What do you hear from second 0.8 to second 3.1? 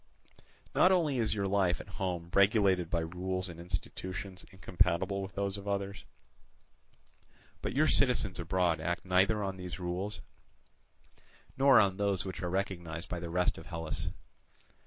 only is your life at home regulated by